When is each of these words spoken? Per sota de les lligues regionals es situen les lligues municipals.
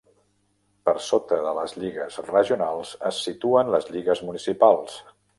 Per 0.87 0.93
sota 1.07 1.37
de 1.47 1.51
les 1.57 1.75
lligues 1.83 2.17
regionals 2.29 2.93
es 3.09 3.19
situen 3.25 3.69
les 3.75 3.85
lligues 3.97 4.23
municipals. 4.31 4.97